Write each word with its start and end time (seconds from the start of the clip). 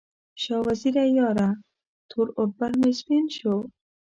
شاه 0.41 0.61
وزیره 0.67 1.03
یاره، 1.19 1.49
تور 2.09 2.27
اوربل 2.39 2.73
مې 2.81 2.91
سپین 2.99 3.25
شو 3.37 3.55